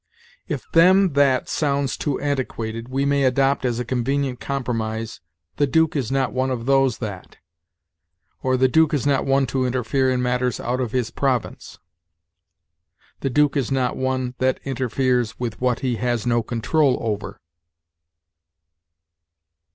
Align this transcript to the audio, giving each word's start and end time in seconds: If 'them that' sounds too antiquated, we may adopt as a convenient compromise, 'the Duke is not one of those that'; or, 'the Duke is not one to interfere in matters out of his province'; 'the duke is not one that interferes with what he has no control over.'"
If 0.47 0.63
'them 0.71 1.13
that' 1.13 1.47
sounds 1.47 1.95
too 1.95 2.19
antiquated, 2.19 2.89
we 2.89 3.05
may 3.05 3.23
adopt 3.23 3.65
as 3.65 3.77
a 3.79 3.85
convenient 3.85 4.39
compromise, 4.39 5.21
'the 5.57 5.67
Duke 5.67 5.95
is 5.95 6.11
not 6.11 6.33
one 6.33 6.49
of 6.49 6.65
those 6.65 6.97
that'; 6.97 7.37
or, 8.41 8.57
'the 8.57 8.67
Duke 8.69 8.95
is 8.95 9.05
not 9.05 9.27
one 9.27 9.45
to 9.45 9.63
interfere 9.63 10.09
in 10.09 10.19
matters 10.23 10.59
out 10.59 10.79
of 10.81 10.91
his 10.91 11.11
province'; 11.11 11.77
'the 13.19 13.29
duke 13.29 13.55
is 13.55 13.71
not 13.71 13.95
one 13.95 14.33
that 14.39 14.59
interferes 14.63 15.39
with 15.39 15.61
what 15.61 15.81
he 15.81 15.97
has 15.97 16.25
no 16.25 16.41
control 16.41 16.97
over.'" 16.99 17.39